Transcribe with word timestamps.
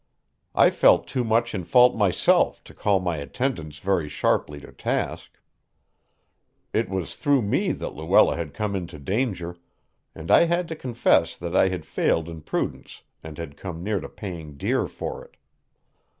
I 0.55 0.71
felt 0.71 1.05
too 1.05 1.23
much 1.23 1.53
in 1.53 1.63
fault 1.63 1.95
myself 1.95 2.63
to 2.63 2.73
call 2.73 2.99
my 2.99 3.17
attendants 3.17 3.77
very 3.77 4.09
sharply 4.09 4.59
to 4.61 4.71
task. 4.71 5.37
It 6.73 6.89
was 6.89 7.15
through 7.15 7.43
me 7.43 7.71
that 7.73 7.93
Luella 7.93 8.35
had 8.35 8.55
come 8.55 8.75
into 8.75 8.97
danger, 8.97 9.57
and 10.15 10.31
I 10.31 10.45
had 10.45 10.67
to 10.69 10.75
confess 10.75 11.37
that 11.37 11.55
I 11.55 11.67
had 11.67 11.85
failed 11.85 12.29
in 12.29 12.41
prudence 12.41 13.03
and 13.23 13.37
had 13.37 13.55
come 13.57 13.83
near 13.83 13.99
to 13.99 14.09
paying 14.09 14.57
dear 14.57 14.87
for 14.87 15.23
it. 15.23 15.37